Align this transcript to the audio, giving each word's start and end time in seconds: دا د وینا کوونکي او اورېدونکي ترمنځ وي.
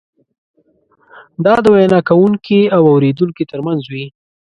دا 1.45 1.53
د 1.63 1.65
وینا 1.75 1.99
کوونکي 2.09 2.59
او 2.75 2.81
اورېدونکي 2.91 3.43
ترمنځ 3.51 3.81
وي. 3.91 4.05